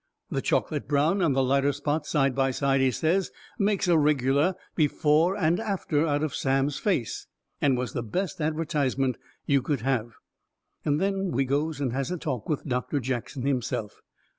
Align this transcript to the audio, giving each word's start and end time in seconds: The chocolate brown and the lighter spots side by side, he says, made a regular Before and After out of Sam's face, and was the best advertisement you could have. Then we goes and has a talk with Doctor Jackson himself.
The 0.31 0.41
chocolate 0.41 0.87
brown 0.87 1.21
and 1.21 1.35
the 1.35 1.43
lighter 1.43 1.71
spots 1.71 2.09
side 2.09 2.33
by 2.33 2.49
side, 2.49 2.81
he 2.81 2.89
says, 2.89 3.29
made 3.59 3.87
a 3.87 3.95
regular 3.99 4.55
Before 4.73 5.37
and 5.37 5.59
After 5.59 6.07
out 6.07 6.23
of 6.23 6.33
Sam's 6.33 6.79
face, 6.79 7.27
and 7.61 7.77
was 7.77 7.93
the 7.93 8.01
best 8.01 8.41
advertisement 8.41 9.19
you 9.45 9.61
could 9.61 9.81
have. 9.81 10.13
Then 10.83 11.29
we 11.29 11.45
goes 11.45 11.79
and 11.79 11.93
has 11.93 12.09
a 12.09 12.17
talk 12.17 12.49
with 12.49 12.65
Doctor 12.65 12.99
Jackson 12.99 13.43
himself. 13.45 14.01